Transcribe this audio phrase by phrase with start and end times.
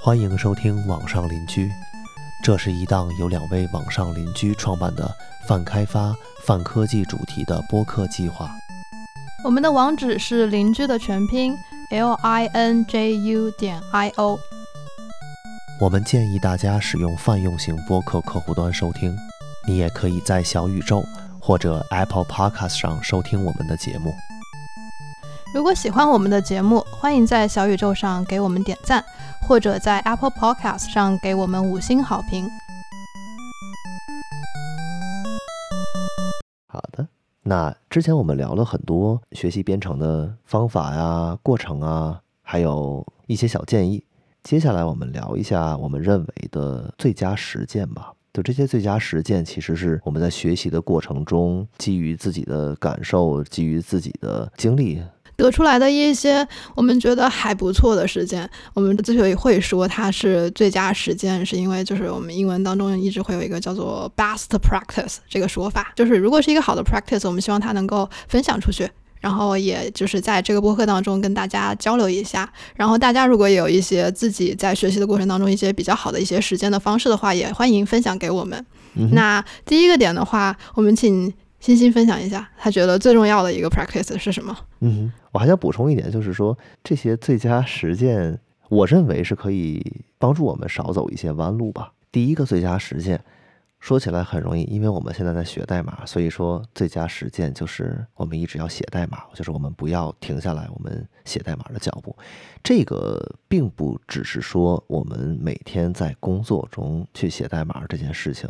[0.00, 1.66] 欢迎收听《网上邻居》，
[2.42, 5.12] 这是一档由两位网上邻居创办的
[5.48, 6.14] 泛开发、
[6.44, 8.48] 泛科技主题的播客计划。
[9.46, 11.56] 我们的网址是邻居的全拼
[11.90, 14.36] l i n j u 点 i o。
[15.80, 19.16] 我们建议大家使用泛用型播客客户端收听，
[19.64, 21.04] 你也可以在小宇宙
[21.40, 24.12] 或者 Apple Podcast 上收听我们的节目。
[25.54, 29.04] 如果喜欢我们的节目，欢迎在小宇宙上给我们点赞，
[29.46, 32.50] 或者在 Apple Podcast 上给我们五星好评。
[36.66, 37.06] 好的，
[37.48, 44.02] 那之前我们聊了很多学习编程的方法呀、过程啊，还有一些小建议。
[44.42, 48.12] 接下来我们聊一下我们认为的最佳实践吧。
[48.32, 55.00] 就这些最佳实践，其实是我们在学习的过程中，基于自己的感受，基于自己的经历。
[55.36, 68.88] 得出来的一些我们觉得还不错的时间，我们之所以会说它是最佳时间，是因为就是我们英文当中一直会有一个叫做 best practice 这个说法，就是如果是一个好的 practice，我们希望它能够分享出去，
[69.20, 78.64] 然后也就是在这个播客当中跟大家交流一下，然后大家如果有一些自己在学习的过程当中一些比较好的一些实践的方式的话，也欢迎分享给我们。
[79.12, 81.32] 那第一个点的话，我们请。
[81.66, 84.56] 欣欣分享一下，他觉得最重要的一个 practice 是什么？
[84.78, 88.38] 嗯，我还想补充一点，就是说这些最佳实践，
[88.68, 91.92] 我认为是可以帮助我们少走一些弯路吧。
[92.12, 93.20] 第一个最佳实践
[93.80, 102.16] 说起来很容易，因为我们现在在学代码，所以说最佳实践就是我们一直要写代码，就是我们不要停下来我们写代码的脚步。
[102.62, 108.48] 这个并不只是说我们每天在工作中去写代码这件事情。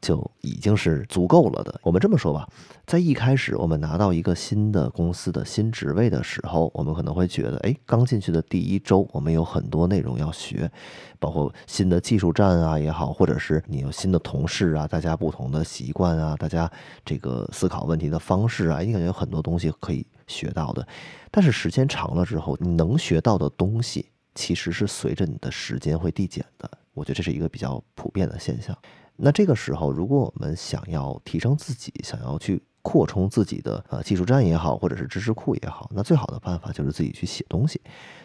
[0.00, 1.80] 就已经是足够了的。
[1.82, 2.48] 我们这么说吧，
[2.86, 10.70] 在一开始我们拿到一个新的公司的新职位的时候，我们可能会觉得，哎，刚进去的第一周，我们有很多内容要学，
[11.18, 16.70] 包括新的技术站啊也好，或者是你有新的同事啊，大家不同的习惯啊，大家
[17.04, 20.86] 这个思考问题的方式啊，你感觉有很多东西可以学到的。
[21.30, 26.70] 但是时间长了之后，你能学到的东西其实是随着你的时间会递减的。
[26.94, 28.76] 我觉得这是一个比较普遍的现象。
[29.20, 37.80] 那这个时候，如果我们想要提升自己，想要去扩充自己的呃技术栈也好，或者是知识库也好，那最好的办法就是自己去写东西。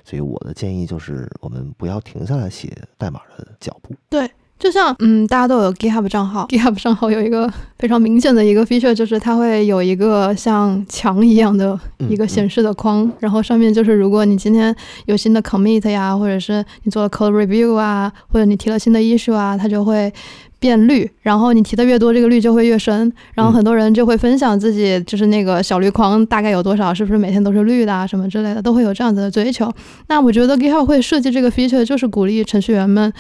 [0.05, 3.95] 所以我的建议就是，我们不要停下来写代码的脚步。
[4.09, 11.77] 对，就像嗯，大家都有 GitHub 账号，GitHub 账号有一个 非常明显的一个 feature，就是它会有一个像墙一样的
[12.07, 14.73] 一个显示的框，然后上面就是如果你今天
[15.07, 20.13] 有新的 commit 呀，或者是你做了 code review 啊，或者你提了新的 issue 啊，它就会。
[20.63, 23.11] 变绿，然后你提的越多，这个绿就会越深。
[23.33, 29.69] 然后很多人就会分享自己就是那个小绿框大概有多少，是不是每天都是绿的啊，什么之类的，都会有这样子的追求。
[30.07, 33.11] 那我觉得 GitHub 会设计这个 feature 就是鼓励程序员们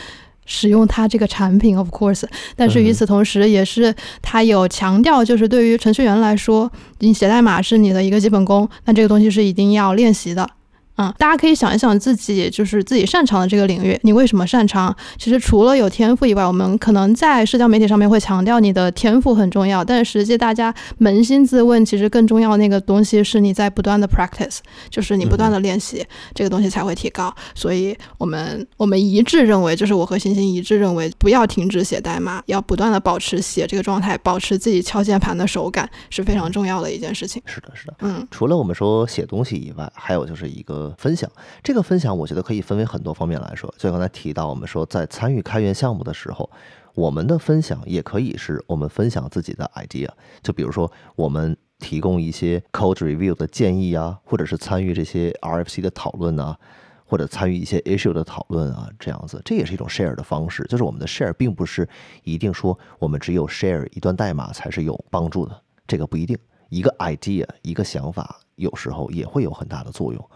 [0.45, 2.23] 使用它这个产品，of course。
[2.55, 10.49] 但是与此同时，也是它有强调，就是对于程序员来说，你写代码是你的一个基本功，那这个东西是一定要练习的。
[10.97, 14.95] 嗯，大家可以想一想自己就是自己擅长的这个领域，你为什么擅长？
[15.17, 24.59] 其实除了有天赋以外，我们可能在社交媒体上面会强调你的天赋很重要，但是实际大家扪心自问，其实更重要那个东西是你在不断的 practice，
[24.91, 26.05] 就是你不断的练习，
[26.35, 27.33] 这个东西才会提高。
[27.55, 37.41] 所以我们我们一致认为，就是我和星星一致认为，不要停止写代码，要不断的保持写这个状态，保持自己敲键盘的手感是非常重要的一件事情。
[37.45, 40.82] 是的，是的，嗯，除了我们说写东西以外，还有就是一个。
[40.91, 41.29] 分享
[41.63, 43.73] 这个分享，我觉得可以分为很多方面来说。
[43.77, 46.49] 就刚才提到，我们说在参与开源项目的时候，
[46.95, 50.09] 我们的分享也可以是我们分享自己的 idea。
[50.41, 56.57] 就比如说，我们提供一些 code review 的建议啊，或者是参与这些 RFC 的讨论啊，
[57.05, 60.63] 或者参与一些 issue 的讨论啊，这样子，这也是一种 share 的方式。
[60.65, 61.87] 就是我们的 share 并不是
[62.23, 66.37] 一定说我们只有 share 一段代码才是有帮助的，这个不一定。
[66.69, 70.29] 一个 idea，一个想法，有时候也会有很大的作用。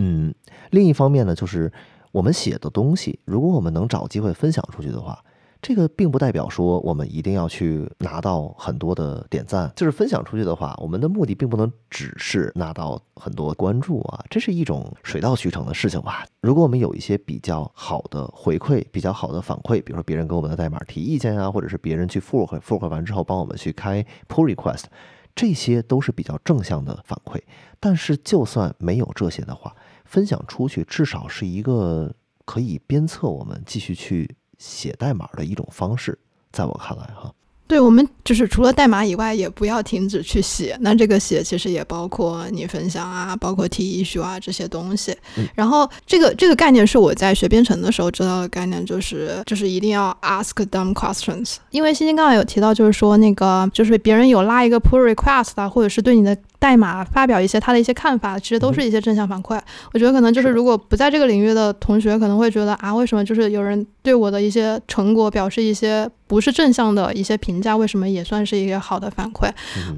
[0.00, 0.32] 嗯，
[0.70, 1.72] 另一方面呢，就是
[2.12, 5.18] 我们写的东西，如果我们能找机会分享出去的话，
[5.60, 9.72] 这个并不代表说我们一定要去拿到很多的点赞。
[9.74, 16.24] 就是分享出去的话，我们的目的并不能只是拿到很多关注啊，这是一种水到渠成的事情吧。
[16.42, 24.84] 如果我们有一些比较好的回馈、比较好的反馈，比如说别人给我们的代码提意见啊，或者是别人去 fork fork 完之后帮我们去开 pull request。
[25.34, 27.40] 这些都是比较正向的反馈。
[27.78, 29.74] 但是就算没有这些的话，
[30.08, 32.10] 分享出去至少是一个
[32.46, 36.18] 可以鞭策我们继续去写代码的一种方式。
[36.50, 37.30] 在我看来，哈。
[37.66, 40.74] 对我们就是除了代码以外，也不要停止去写。
[40.80, 45.14] 那这个写其实也包括你分享啊，包括提 issue 啊这些东西。
[45.54, 51.56] 然后这个这个概念是我在学编程的时候知道的概念，就是就是一定要 ask dumb questions。
[51.68, 56.34] 因为欣欣刚刚有提到，就是说那个就是别人有拉一个 pull request 啊，或者是对你的。
[56.58, 59.58] 代码发表一些他的一些看法，其实都是一些正向反馈。
[59.92, 69.48] 我觉得可能就是如果不在这个领域的同学，可能会觉得啊，为什么就是有人对我的一些成果表示一些不是正向的一些评价，为什么也算是一个好的反馈？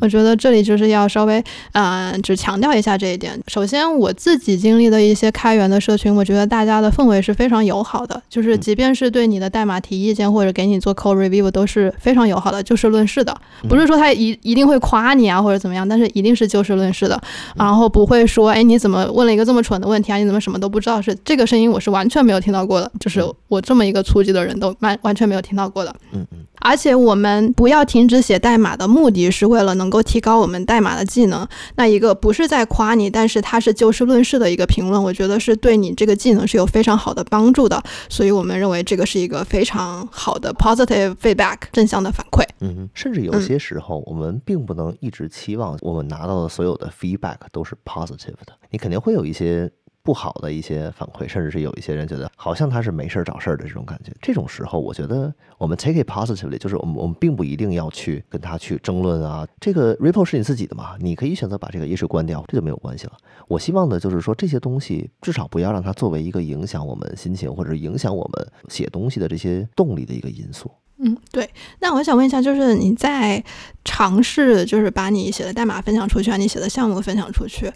[0.02, 1.42] 我觉得这里就是要稍微
[1.72, 3.40] 嗯，只强调一下这一点。
[3.48, 13.34] 首先，我自己经历的一些开源的社群，我觉得大家的氛围是非常友好的，就是即便是对你的代码提意见或者给你做 code review 都是非常友好的，就事论事的，
[13.66, 16.49] 不是说他一一定会夸你啊或者怎么样，但是一定是。
[16.50, 17.18] 就事论事的，
[17.56, 20.16] 然后不会说，哎，你怎么问了一个这么蠢的问题啊？
[20.16, 21.00] 你怎么什么都不知道？
[21.00, 25.94] 是这个声音，我是完全没有听到过的，就是我这么一个初级的人都完完全没有听到过的。
[26.12, 26.38] 嗯嗯。
[26.60, 31.46] 而且我们不要停止写代码的目的是为了能够提高我们代码的技能。
[31.76, 37.82] 那一个不是在夸你，但是它是就事论事的一个评论，我觉得是对你这个技能是有非常好的帮助的。
[38.08, 42.44] 所以我们认为这个是一个非常好的 positive feedback 正向的反馈。
[42.60, 49.70] 嗯，甚至有些时候我们并不能一直期望我们拿到的所有的 feedback 都是 positive 的，你肯定会有一些。
[50.02, 54.12] 不好的一些反馈，甚至是有一些人觉得好像他是没事儿找事儿的这种感觉。
[54.20, 59.46] 这种时候，我觉得我们 take it positively，就是我们我们并不一定要去跟他去争论啊。
[59.60, 63.12] 这个 report 是你自己的嘛，你可以选择把这个 issue 关掉，这就没有关系了。
[63.46, 70.70] 我希望的就是说这些东西至少不要让它作为一个影响我们心情或者影响我们写东西的这些动力的一个因素。
[71.02, 71.48] 嗯，对。
[71.80, 73.42] 那我想问一下，就是你在
[73.84, 77.72] 尝试，就是把你写的代码分享出去啊，你写的项目分享出去，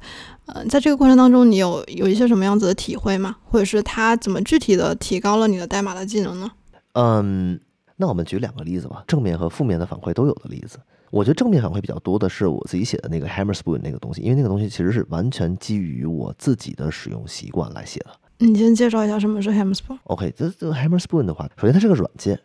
[0.46, 3.36] 嗯，在这个过程当中，你有有一些什么样子的体会吗？
[3.44, 6.50] 或者是它怎么具体的提高了你的代码的技能呢？
[6.92, 7.58] 嗯，
[7.96, 10.78] 那我们举两个例子吧，正面和负面的反馈都有的例子。
[11.10, 18.10] 我觉得正面反馈比较多的是我自己写的那个 Hammerspoon 那个东西，因为那个东西其实是完全基于我自己的使用习惯来写的。
[18.38, 19.96] 你先介绍一下什么是 Hammerspoon。
[20.04, 22.38] OK，这这个 Hammerspoon 的话，首先它是个软件。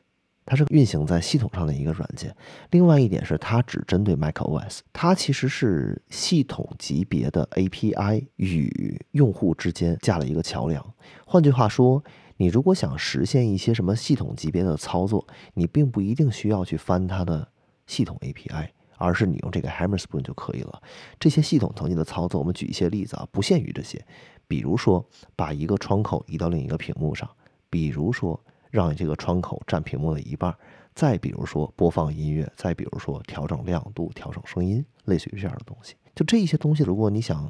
[0.49, 2.35] 它是运行在系统上的一个软件。
[2.71, 10.83] 另外一点是，它只针对 macOS，它其实是系统级别的 API 与用户之间架了一个桥梁。
[11.23, 12.03] 换句话说，
[12.37, 15.23] 你如果想实现一些什么系统级别的操作，
[15.53, 17.47] 你并不一定需要去翻它的
[17.85, 20.81] 系统 API，而是你用这个 Hammerspoon 就可以了。
[21.19, 24.03] 这些系统层级的操作，我们举一些例子啊，不限于这些。
[24.47, 25.05] 比如说，
[25.35, 27.29] 把一个窗口移到另一个屏幕上；
[27.69, 28.43] 比如说。
[28.69, 30.55] 让你这个窗口占屏幕的一半，
[30.93, 35.95] 再比如说播放音乐，再比如说调整亮度、调整声音，类似于这样的东西。
[36.19, 37.49] 就这一些东西，如果你想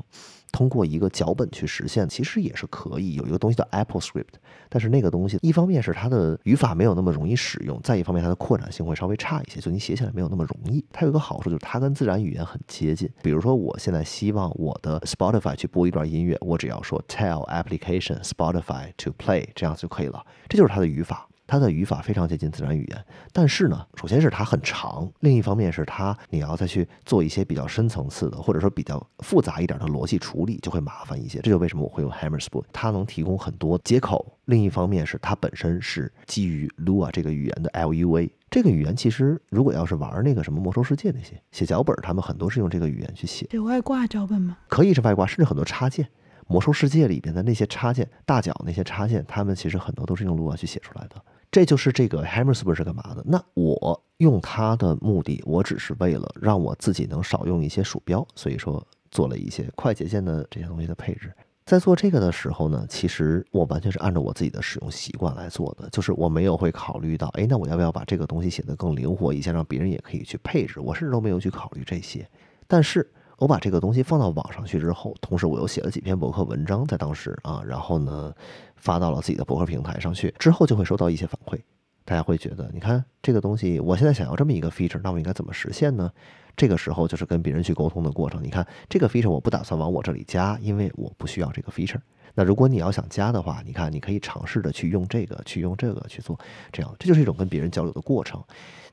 [0.52, 3.16] 通过一个脚本去实现，其实也是可以。
[3.16, 4.36] 有一个东西叫 Apple Script，
[4.70, 10.86] 但是那个东西一方面是它的语法没有那么容易使用，再一方面它的扩展性会稍微差一些，就你写起来没有那么容易。
[10.92, 13.10] 它有一个好处就是它跟自然语言很接近。
[13.24, 20.24] 比如说我现在希望我的 Spotify 去播一段音乐，我只要说 Tell Application Spotify to play，这样就可以了。
[20.48, 21.28] 这就是它的语法。
[21.50, 31.40] 它的语法非常接近自然语言，但是呢，首先是它很长，另一方面是它你要再去做一些比较深层次的，或者说比较复杂一点的逻辑处理，就会麻烦一些。
[31.40, 34.38] 这就为什么我会用 Hammerspoon，它能提供很多接口。
[34.46, 43.48] 另一方面是它本身是基于 Lua 这个语言的 Lua 这个语言，其实如果要是玩那个什么魔兽世界那些写脚本，他们很多是用这个语言去写。
[43.50, 44.58] 有外挂脚本吗？
[44.68, 46.08] 可以是外挂，甚至很多插件。
[46.48, 51.16] 魔兽世界里边的那些插件，大脚那些插件，他们其实很多都是用 Lua 去写出来的。
[51.52, 53.24] 这就是这个 Hammerspoon 是干嘛的？
[53.26, 61.34] 那我用它的目的，我只是为了让我自己能少用一些鼠标，所以说做了一些快捷键的这些东西的配置。
[61.66, 70.80] 在做这个的时候呢，其实我完全是按照我自己的使用习惯来做的，就是我没有会考虑到，哎，那我要不要把这个东西写得更灵活一些，让别人也可以去配置？
[70.80, 72.28] 我甚至都没有去考虑这些。
[72.68, 73.08] 但是
[73.40, 78.34] 我把这个东西放到网上去之后，同时我又写了几篇博客文章，在当时啊，然后呢。
[78.82, 81.60] 发到了自己的博客平台上去之后，就会收到一些反馈。
[82.06, 86.10] 大家会觉得，你看这个东西，我现在想要这么一个 feature，那我应该怎么实现呢？
[86.56, 88.42] 这个时候就是跟别人去沟通的过程。
[88.42, 92.00] 你看这个 feature 我不打算往我这里加，因为我不需要这个 feature。
[92.40, 96.40] 那如果你要想加的话，你看你可以尝试着去用这个，去用这个去做，
[96.72, 98.42] 这样这就是一种跟别人交流的过程。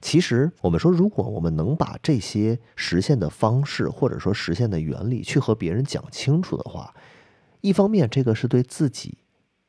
[0.01, 6.93] 其实我们说，如果我们能把这些实现的方式或者说实现的原理去和别人讲清楚的话，
[7.61, 9.19] 一方面这个是对自己。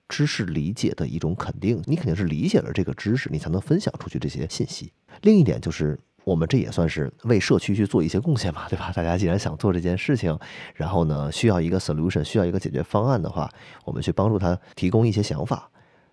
[0.10, 4.92] 知识理解的一种肯定，你肯定是理解了这个知识，你才能分享出去这些信息。
[5.22, 8.92] 另一点就是，我们这也算是为社区去做一些贡献嘛，对吧？
[8.94, 10.38] 大家既然想做这件事情，
[10.76, 13.50] 然后呢需要一个 solution，需要一个解决方案的话，
[13.86, 15.70] 我们去帮助他提供一些想法。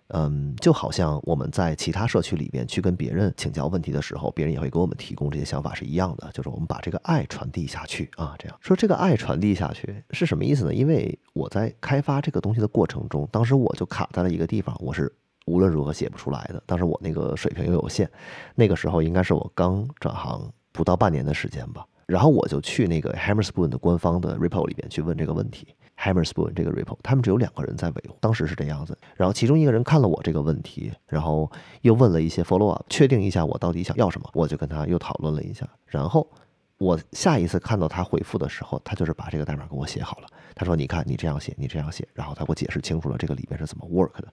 [0.09, 8.35] 嗯，就好像我们在其他社区里边去跟别人请教问题的时候，别人也会给我们提供这些想法是一样的，就是我们把这个爱传递下去啊。
[8.39, 10.73] 这样说，这个爱传递下去是什么意思呢？
[10.73, 15.11] 因为我在开发这个东西的过程中，当时我就卡在了一个地方，我是
[15.45, 16.61] 无论如何写不出来的。
[16.65, 18.09] 当时我那个水平又有限，
[18.55, 21.85] 那个时候应该是我刚转行不到半年的时间吧。
[22.05, 25.67] 然后我就去那个 Hammerspoon 的官方的 repo 里边去问这个问题。
[25.97, 28.95] Hammerspoon 这个 repo，他们只有两个人在维护，当时是这样子。
[29.15, 31.49] 然后其中一个人看了我这个问题，然后
[31.81, 34.29] 又问了一些 follow up，确定一下我到底想要什么。
[34.33, 35.67] 我就跟他又讨论了一下。
[35.85, 36.29] 然后
[36.77, 40.27] 我下一次看到他回复的时候，他就是把这个代码给我写好了。
[40.53, 44.27] 他说：“你看，你这样写，你这样写。”然后他给我解释清楚了这个里边是怎么 work 的。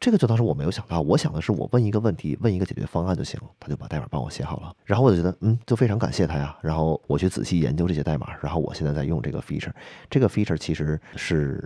[0.00, 4.74] 这个就当时我没有想到，我想的是我问一个问题，问一个解决方案就行，他就把代码帮我写好了。
[4.82, 6.56] 然后我就觉得，嗯，就非常感谢他呀。
[6.62, 9.70] 然后我去仔细研究这些代码，然后我现在在用这个 feature。
[10.08, 11.62] 这个 feature 其实是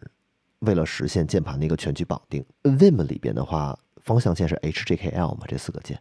[0.59, 2.45] 为了实现键盘的一个全局绑定。
[2.65, 5.97] Vim 里边的话，方向键是 HJKL 嘛，这四个键。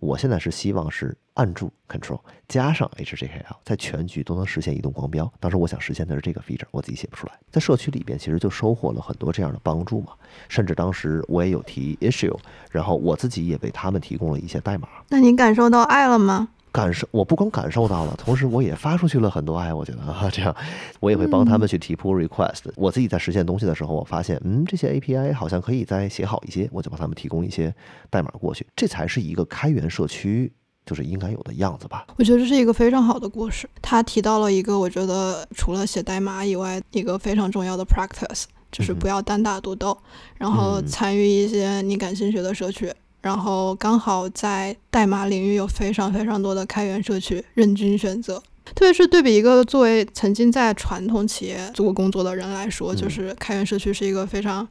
[0.00, 5.30] 我现在是希望是按住 Control 加上 HJKL，在全局都能实现移动光标。
[5.40, 7.32] 当时我想实现的是这个 feature，我自己写不出来。
[7.50, 10.12] 在社区里边，其实就收获了很多这样的帮助嘛。
[10.48, 12.36] 甚至当时我也有提 issue，
[12.70, 14.88] 然后我自己也为他们提供了一些代码。
[15.08, 16.48] 那您感受到爱了吗？
[16.72, 19.72] 感受我不光感受到了，同时我也发出去了很多爱。
[19.72, 20.54] 我觉得啊，这样
[21.00, 22.70] 我也会帮他们去提 pull request。
[22.76, 27.74] 我自己在实现东西的时候，我发现嗯，这些 API 好像可以再写好一些，我就帮他们提供一些
[28.10, 28.66] 代码过去。
[28.76, 30.52] 这才是一个开源社区
[30.86, 32.06] 就是应该有的样子吧。
[32.16, 33.68] 我觉得这是一个非常好的故事。
[33.82, 39.96] 他提到了一个我觉得除了写代码以外，一个非常重要的 practice，就是不要单打独斗，
[40.36, 42.92] 然后参与一些你感兴趣的社区。
[43.20, 48.42] 然后刚好在代码领域有非常非常多的开源社区，任君选择。
[48.74, 54.68] 特别是对比一个作为曾经在传统企业做过工作的人来说，就是开源社区是一个非常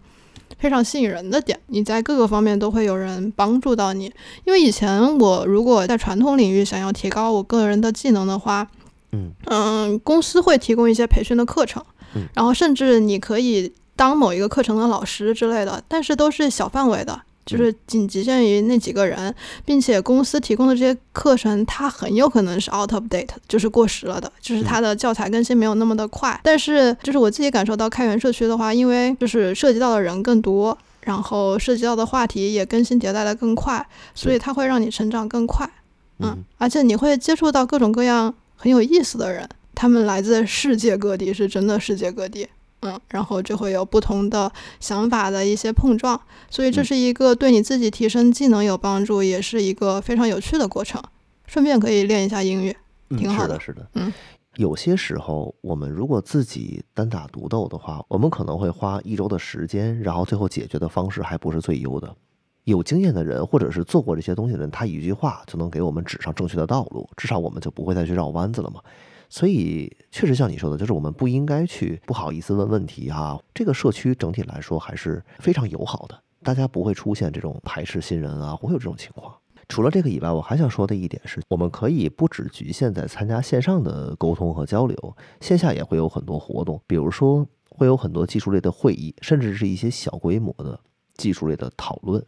[0.59, 1.59] 非常吸引人的点。
[1.67, 4.05] 你在各个方面都会有人帮助到你。
[4.45, 8.67] 因为以前我如果在传统领域想要提高我个人的技能的话，
[9.11, 11.83] 嗯嗯，公司会提供一些培训的课程，
[12.35, 17.23] 然后甚至你可以当某一个课程的老师之类的，但是都是小范围的。
[17.47, 19.33] 就是仅局限于那几个人，
[19.65, 26.39] 并且公司提供的这些课程，它很有可能是 out of date，就是过时了的，就是它的教材更新没有那么的快。
[26.43, 35.67] 但是，就是我自己感受到开源社区的话，因为就是涉及到的人更多，然后涉及到的话题也更新迭代的更快，所以它会让你成长更快。
[36.19, 42.47] 嗯，而且你会接触到各种各样很有意思的人，他们来自世界各地，是真的世界各地。
[42.81, 46.19] 嗯，然后就会有不同的想法的一些碰撞，
[46.49, 51.01] 所以这是一个对你自己提升技能有帮助，也是一个非常有趣的过程。
[51.47, 52.75] 顺便可以练一下英语，
[53.17, 53.59] 挺好的。
[53.59, 53.89] 是的，是的。
[53.93, 54.13] 嗯，
[54.57, 62.15] 有些时候我们如果自己单打独斗的话，我们可能会花一周的时间，然后最后解决的方式还不是最优的。
[62.65, 68.81] 有经验的人，或者是做过这些东西的人，他一句话就能给我们指上正确的道路，至少我们就不会再去绕弯子了嘛。
[69.29, 73.39] 所以，确实像你说的，就是我们不应该去不好意思问问题哈。
[73.53, 79.33] 这个社区整体来说还是非常友好的，大家不会出现这种排斥新人啊，不会有这种情况。
[79.69, 90.79] 除了这个以外，我还想说的一点是，我们可以不只局限在参加线上的沟通和交流，线下也会有很多活动，比如说会有很多技术类的会议，甚至是一些小规模的
[91.15, 92.25] 技术类的讨论，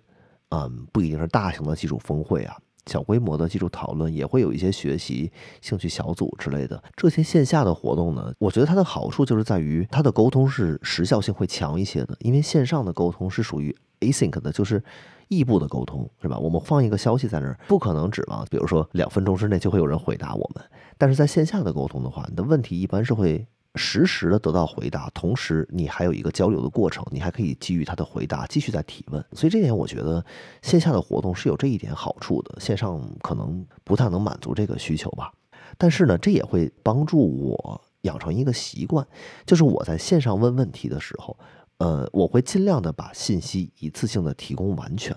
[0.49, 2.57] 嗯，不一定是大型的技术峰会啊。
[2.89, 5.31] 小规模的技术讨论也会有一些学习
[5.61, 14.83] 兴趣小组之类的这些线下的活动呢，我觉得它的好处就是在于它的沟通是时效性会强一些的，因为线上的沟通是属于 async 的，就是
[15.27, 16.37] 异步的沟通，是吧？
[16.39, 20.65] 我们放一个消息在那儿，不可能指望比如说两分钟之内就会有人回答我们，
[20.97, 23.47] 但是在线下的沟通的话，你的问题一般是会。
[23.75, 29.23] 实时的得到回答，同时你还有一个交流的过程，你还可以基于他的回答继续再提问。
[29.33, 30.25] 所以这点我觉得
[30.61, 35.31] 线下的活动是有这一点好处的，线上可能不太能满足这个需求吧。
[35.77, 39.07] 但是呢，这也会帮助我养成一个习惯，
[39.45, 41.37] 就是我在线上问问题的时候，
[41.77, 45.15] 呃，我会尽量的把信息一次性的提供完全。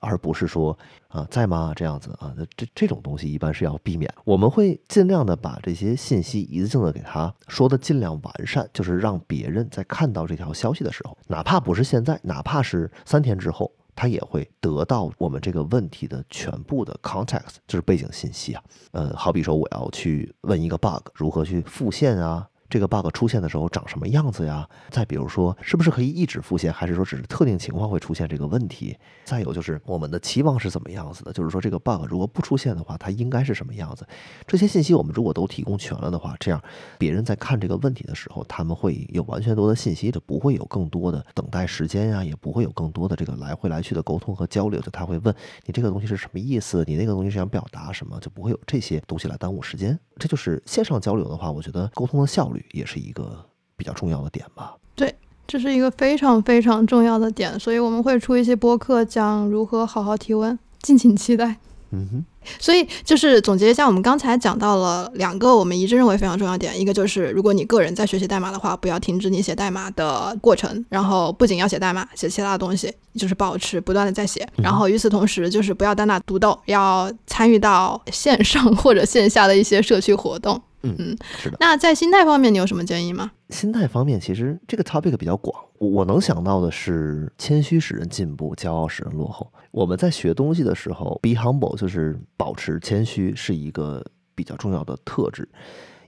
[0.00, 0.76] 而不是说
[1.08, 4.12] 啊在吗这样子啊，这这种东西一般是要避免。
[4.24, 18.62] 我们会尽量的把这些信息一次性的给他说的尽量完善，就是让别人在看到这条消息的时候，哪怕不是现在，哪怕是三天之后，他也会得到我们这个问题的全部的 context，就是背景信息啊。
[18.92, 22.48] 呃，好比说我要去问一个 bug，如何去复现啊？
[22.70, 24.66] 这个 bug 出现的时候长什么样子呀？
[24.88, 28.96] 再比如说，是不是可以一直复现，还是说只是特定情况会出现这个问题？
[29.24, 31.32] 再有就是我们的期望是怎么样子的？
[31.32, 34.06] 就是说这个 bug 如果不出现的话，它应该是什么样子？
[34.46, 36.62] 这些信息我们如果都提供全了的话，这样
[36.96, 44.80] 别人在看这个问题的时候，他们会有完全多的信息，就不会有更多的等待时间呀，也不会有更多的这个来回来去的沟通和交流。
[44.80, 45.34] 就他会问
[45.66, 46.84] 你这个东西是什么意思？
[46.86, 48.18] 你那个东西是想表达什么？
[48.20, 49.98] 就不会有这些东西来耽误时间。
[50.18, 53.44] 这就是线上交流的话，我觉得沟通的效率也是一个
[53.76, 54.74] 比较重要的点吧。
[54.94, 55.14] 对，
[55.46, 61.56] 这是一个非常非常重要的点，所以我们会出一些播客讲如何好好提问，敬请期待。
[61.90, 62.24] 嗯哼。
[62.58, 80.60] 所以就是总结一下，我们刚才讲到了两个我们一致认为非常重要点，一个就是如果你个人在学习代码的话，不要停止你写代码的过程，然后不仅要写代码，写其他的东西，就是保持不断的在写，然后与此同时就是不要单打独斗，要参与到线上或者线下的一些社区活动。
[80.82, 81.56] 嗯嗯，是的。
[81.60, 83.30] 那在心态方面，你有什么建议吗？
[83.50, 89.52] 心态方面，其实这个 topic 比较广，我我能想到的是，谦虚使人进步，骄傲使人落后。
[89.70, 95.48] 我们在学东西的时候，be humble 就是保持谦虚，是一个比较重要的特质。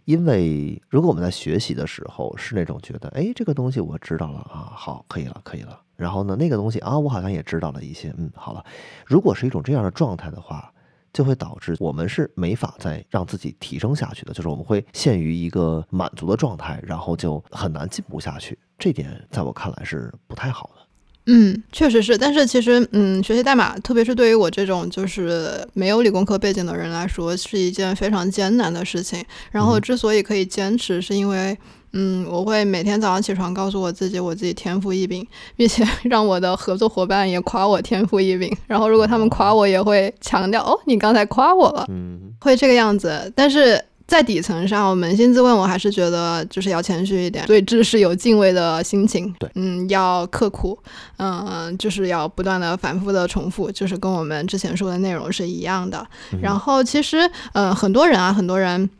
[0.04, 5.78] 因为如果我们在学习的时候是那种觉得，哎，这个东西我知道了啊，好，可以了，可以了。
[5.94, 8.64] 然后呢，那个东西啊，我好像也知道了一些，嗯，好了。
[9.06, 10.72] 如果是一种这样的状态的话，
[11.12, 18.58] 就会导致我们是没法再让自己提升下去的，就是我们会陷于一个满足的状态，然后就很难进步下去。
[18.78, 20.82] 这点在我看来是不太好的。
[21.26, 29.24] 嗯，确实是，但是其实，嗯，学习代码，特别是对于我这种就是没有理工科背景的人来说，是一件非常艰难的事情。
[29.52, 31.58] 然后之所以可以坚持，是因为，嗯，
[32.28, 38.54] 我会每天早上起床告诉我自己，我自己天赋异禀，并且 让我的合作伙伴也夸我天赋异禀。
[38.66, 43.32] 然后如果他们夸我，也会强调，哦，你刚才夸我了，嗯，会这个样子。
[43.34, 43.82] 但是。
[44.04, 49.32] 在底层上，我扪心自问，我还是觉得就是要谦虚一点，对知识有敬畏的心情。
[49.38, 50.78] 对，嗯，要刻苦，
[51.16, 56.06] 嗯，就是要不断的反复的重复，就是跟我们之前说的内容是一样的。
[56.42, 58.90] 然后其实，嗯，很多人啊，很多人。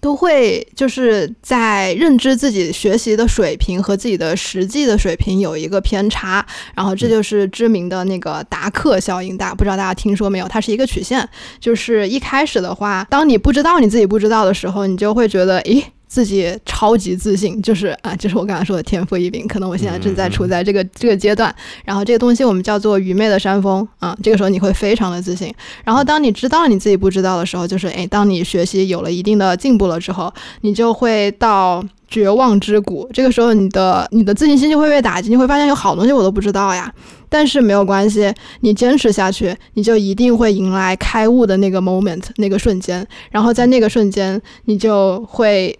[0.00, 10.48] 都会就是在认知自己学习的水平和自己的实际的水平有一个偏差，然后这就是知名的那个达克效应，大不知道大家听说没有？
[10.48, 11.28] 它是一个曲线，
[11.60, 15.92] 就是一开始的话，当你不知道你自己不知道的时候，你就会觉得，诶。
[16.10, 19.46] 自己超级自信，就是啊，就是我刚才说的天赋异禀。
[19.46, 24.14] 可能我现在正在处在这个这个阶段，然后这个东西我们叫做愚昧的山峰啊。
[24.20, 25.54] 这个时候你会非常的自信。
[25.84, 33.08] 然后当你知道你自己不知道的时候，就是哎，当你学习有了一定的进步了之后，你就会到绝望之谷。
[33.12, 36.92] 这个时候你的你的自信心就会被打击，你会发现有好东西我都不知道呀。
[37.28, 43.06] 但是没有关系，你坚持下去，你就一定会迎来开悟的那个 moment，那个瞬间。
[43.30, 45.78] 然后在那个瞬间，你就会。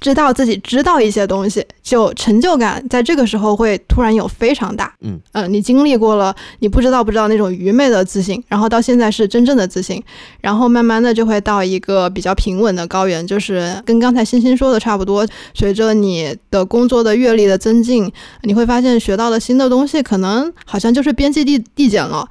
[0.00, 4.94] 知道自己知道一些东西，就成就感在这个时候会突然有非常大。
[5.00, 10.02] 嗯嗯，你经历过了你不知道不知道那种愚昧的自信，然后到现在是真正的自信，
[10.40, 15.26] 然后慢慢的就会到一个比较平稳的高原，就是跟刚才星星说的差不多。
[15.54, 18.10] 随着你的工作的阅历的增进，
[18.42, 22.28] 你会发现学到的新的东西可能好像就是边际递递减了，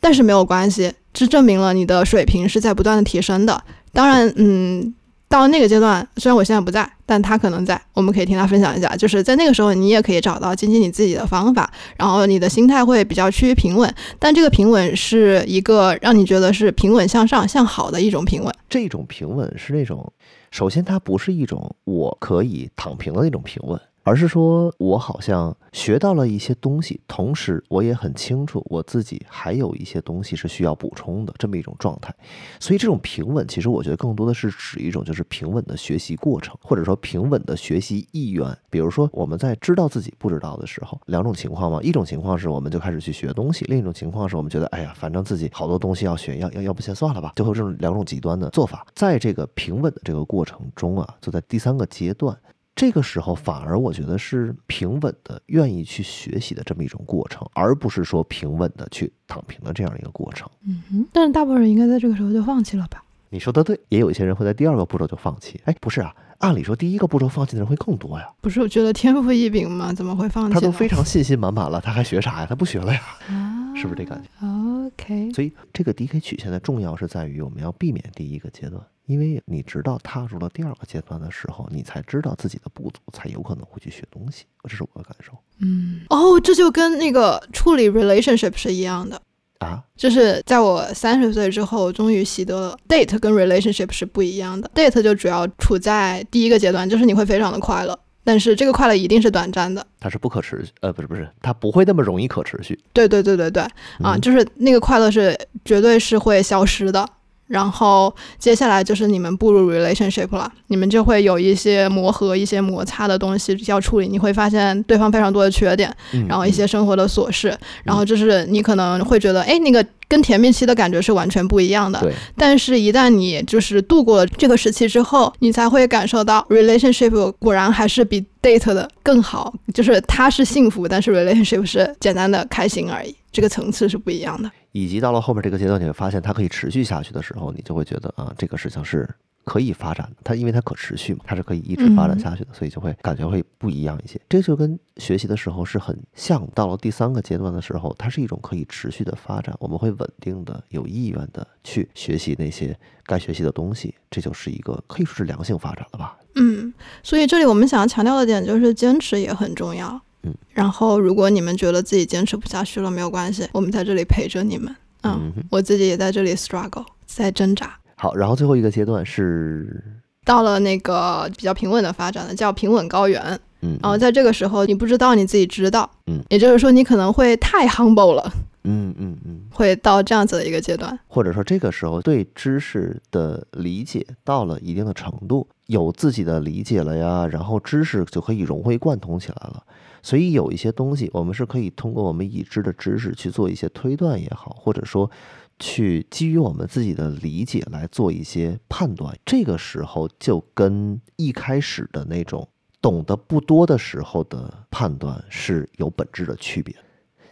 [0.00, 3.62] 但是没有关系，这证明了你的水平是在不断的提升的。
[3.92, 4.94] 当然，嗯。
[5.28, 8.96] 到那个阶段，虽然我现在不在，但他可能在，我们可以听他分享一下。
[8.96, 13.94] 就是在那个时候，你也可以找到经济你自己的方法，然后你的心态会比较趋于平稳。
[14.18, 18.54] 但这个平稳是一个让你觉得是平稳向上、向好的一种平稳。
[18.70, 20.10] 这种平稳是那种，
[20.50, 23.78] 首先它不是一种我可以躺平的那种平稳。
[24.08, 32.10] 而是说，我好像学到了一些东西，同时我也很清楚我自己还有一些东西是需要补充的这么一种状态。
[32.58, 38.46] 所以，这种平稳，其实我觉得更多的是指一种就是平稳的学习过程，或者说平稳的学习意愿。
[38.70, 48.86] 比如说，我们在知道自己不知道的时候，两种情况嘛，一种情况是我们就开始去学东西，另一种情况是我们觉得，哎呀，反正自己好多东西要学，要要要不先算了吧，就会有这种两种极端的做法。
[48.94, 52.34] 在这个平稳的这个过程中啊，就在第三个阶段。
[52.78, 60.48] 这个时候反而我觉得是平稳的，愿意去学习的这么一种过程，而不是说平稳的去躺平的这样一个过程。
[60.64, 63.02] 嗯哼，但是大部分人应该在这个时候就放弃了吧？
[63.30, 65.60] 你说的对，也有一些人会在第二个步骤就放弃。
[65.64, 68.30] 哎，不是啊，按理说第一个步骤放弃的人会更多呀。
[68.40, 69.92] 不是，我觉得天赋异禀嘛？
[69.92, 70.54] 怎么会放弃？
[70.54, 72.46] 他都非常信心满满了，他还学啥呀？
[72.48, 73.00] 他不学了呀？
[73.28, 75.32] 啊，是不是这感觉？OK。
[75.32, 78.80] 所以这个 DK 曲线的重要是在于我们要避免第一个阶段。
[79.08, 84.44] 因为你直到踏入了第二个阶段的时候，你才知道自己的不足，才有可能会去学东西。
[84.64, 85.32] 这是我的感受。
[85.60, 89.20] 嗯，哦，这就跟那个处理 relationship 是一样的。
[89.60, 94.70] 啊，就是在我三十岁之后，终于习得了 date 跟 relationship 是不一样的。
[94.74, 99.84] date 就主要处在第一个阶段，就是你会非常的快乐，但是这个快乐一定是短暂的。
[99.98, 102.78] 它是不可持续，呃，不是不是，它不会那么容易可持续。
[102.92, 103.62] 对对对对对，
[104.02, 107.08] 啊，嗯就是那个快乐是绝对是会消失的。
[107.48, 114.06] 然后接下来就是你们步入 relationship 了，你们就会有一些磨合、一些摩擦的东西要处理。
[114.06, 121.98] 你会发现对方非常多的缺点，嗯然后一些生活的琐事，然后就是你可能会觉得，哎，那个跟甜蜜期的感觉是完全不一样的。
[122.00, 129.52] 对，但是，一旦你就是度过了这个时期之后，你才会感受到 relationship 果然还是比 date 的更好。
[129.72, 134.50] 就是它是幸福，但是 relationship 是简单的开心而已，这个层次是不一样的。
[134.72, 139.08] 以及到了后面这个阶段，你会发现它可以持续下去的时候，你就会觉得啊，这个事情是
[139.44, 140.16] 可以发展的。
[140.22, 144.20] 它因为它可持续嘛，它是可以一直发展下去的，所以就会感觉会不一样一些。
[144.28, 146.46] 这就跟学习的时候是很像。
[146.54, 156.18] 到了第三个阶段的时候，它是一种可以持续的发展，我们会稳定的、有意愿的去学习那些该学习的东西，这就是一个可以说是良性发展了吧。
[156.34, 160.00] 嗯，所以这里我们想要强调的点就是坚持也很重要。
[160.28, 164.74] 嗯，然后如果你们觉得自己坚持不下去了，没有关系，我们在这里陪着你们。
[165.02, 167.78] 嗯，嗯我自己也在这里 struggle，在挣扎。
[167.96, 169.82] 好，然后最后一个阶段是，
[170.24, 173.20] 到了那个比较平稳的发展了，叫平稳高原。
[173.60, 180.96] 嗯，然后在这个时候，你不知道你自己知道，嗯，也就是说，你可能会太 humble 了，嗯嗯嗯，会到这样子的一个阶段。
[181.08, 189.62] 或者说这个时候对知识的理解到了一定的程度，有自己的理解了呀，然后知识就可以融会贯通起来了。
[190.02, 195.10] 所以有一些东西，我们是可以通过我们已知的知识去做一些推断也好，或者说
[195.58, 199.14] 去基于我们自己的理解来做一些判断。
[199.26, 202.48] 这个时候就跟一开始的那种
[202.80, 206.74] 懂得不多的时候的判断是有本质的区别。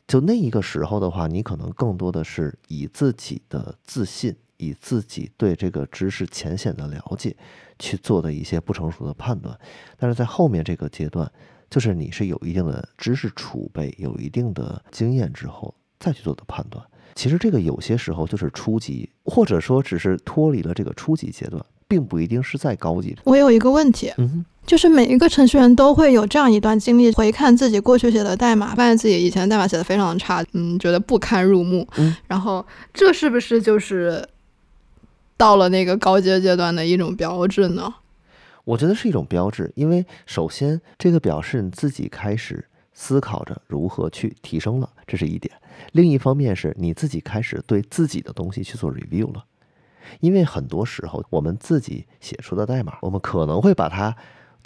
[0.07, 7.37] 就那一个时候的话，你可能更多的是以自己的自信，以自己对这个知识浅显的了解
[7.79, 9.59] 去做的一些不成熟的判断。
[9.99, 11.31] 但是在后面这个阶段，
[11.71, 16.85] 就是你是有一定的知识储备、有一定的经验之后再去做的判断。
[17.14, 23.16] 其实这个有些时候就是初级，或者说只是脱离了这个初级阶段，并不一定是在高级。
[23.25, 31.88] 我有一个问题，嗯，就是每一个程序员都会有这样一段经历，回看自己过去写的代码，发现自己以前代码写的非常的差，嗯，觉得不堪入目。
[31.97, 34.23] 嗯，然后这是不是就是
[35.37, 37.94] 到了那个高阶阶段的一种标志呢？
[38.64, 45.55] 我觉得是一种标志，因为首先这个表示你自己开始思考着如何去提升了，这是一点；
[45.92, 49.44] 另一方面是你自己开始对自己的东西去做 review 了，
[50.20, 54.16] 因为很多时候我们自己写出的代码，我们可能会把它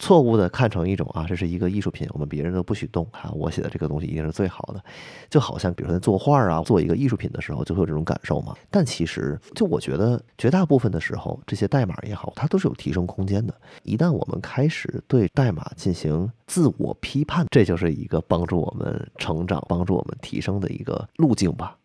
[0.00, 4.82] 错误的看成一种啊，这是一个艺术品，我们别人都不许动啊，我写的这个东西一定是最好的，
[5.28, 8.56] 就好像比如说在作画啊，做一个艺术品的时候，就会有这种感受嘛。
[8.70, 13.54] 但其实，就我觉得绝大部分的时候，这些代码也好，它都是有提升空间的。
[13.82, 21.76] 一旦我们开始对代码进行自我批判，这就是一个帮助我们成长、帮助我们提升的一个路径吧。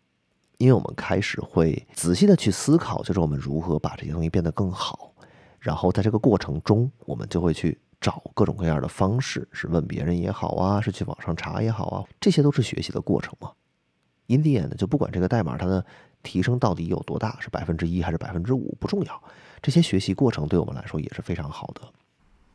[0.56, 5.12] 因为我们开始会仔细的去思考，就是我们如何把这些东西变得更好。
[5.60, 13.50] 然后在这个过程中，我们就会去找各种各样的方式，是问别人也好啊，是去网上查也好啊，这些都是学习的过程嘛。
[14.28, 15.84] indian 呢就不管这个代码它的
[16.22, 19.22] 提升到底有多大，是百分之一还是百分之五不重要，
[19.62, 21.82] 这些学习过程对我们来说也是非常好的。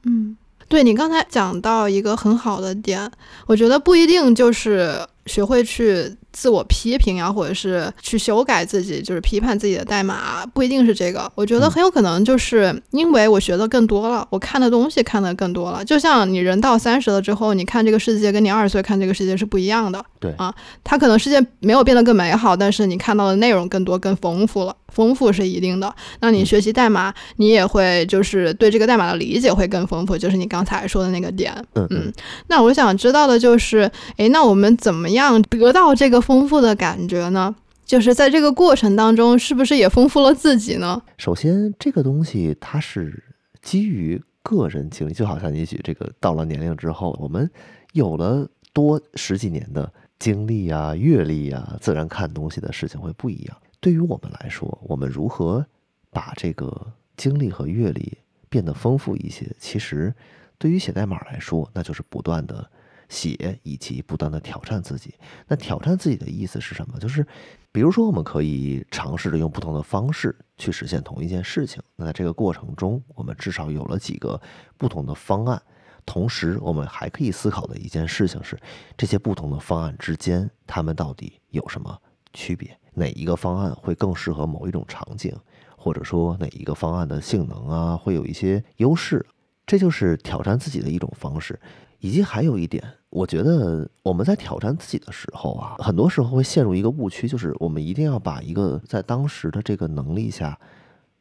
[0.04, 0.36] 嗯，
[0.68, 3.10] 对你刚才讲到一个很好的点，
[3.46, 11.32] 我觉得不一定就是学会去自我批评啊，或者是去修改自己，就是批判自己的代码，不一定是这个。
[11.36, 15.84] 我觉得嗯很有可能就是因为我学的更多了，我看的东西看的更多了。
[15.86, 20.04] 就像你人到三十了之后，你看这个世界跟你二十岁看这个世界是不一样的。
[20.20, 20.54] 对啊，
[20.84, 24.76] 它可能世界没有变得更美好，但是你看到的内容更多、更丰富了。
[24.92, 25.94] 丰富是一定的。
[26.20, 31.54] 那你嗯学习代码，你也会就是对这个代码的理解会更丰富，就是你刚才说的那个点。
[31.74, 32.14] 嗯嗯，
[32.48, 37.56] 那我想知道的就是，诶，那我们怎么样得到这个丰富的感觉呢？
[37.84, 41.02] 就是在这个过程当中，是不是也丰富了自己呢？
[41.18, 43.22] 首先，这个东西它是
[43.62, 47.50] 基于个人经历，就好像也许这个到了年龄之后，我们
[47.92, 53.58] 有了多十几年的经历啊、阅历啊，自然看东西的事情会不一样。
[53.82, 55.66] 对于我们来说，我们如何
[56.12, 58.18] 把这个经历和阅历
[58.48, 59.54] 变得丰富一些？
[59.60, 60.14] 其实，
[60.58, 62.70] 对于写代码来说，那就是不断的
[63.10, 65.16] 写，以及不断的挑战自己。
[65.48, 67.00] 那挑战自己的意思是什么？
[67.00, 67.26] 就是
[67.72, 71.82] 比如说，我们可以尝试着用不同的方式去实现同一件事情。
[71.96, 74.40] 那在这个过程中，我们至少有了几个
[74.78, 75.60] 不同的方案。
[76.06, 78.60] 同时，我们还可以思考的一件事情是，
[78.96, 82.00] 这些不同的方案之间，它们到底有什么
[82.34, 82.78] 区别？
[82.94, 85.36] 哪一个方案会更适合某一种场景，
[85.78, 89.26] 或者说哪一个方案的性能啊会有一些优势，
[89.66, 91.60] 这就是挑战自己的一种方式。
[92.00, 100.58] 以及还有一点，我觉得我们在挑战自己的时候啊，很多时候会陷入一个误区，就是我们一定要把一个在当时的这个能力下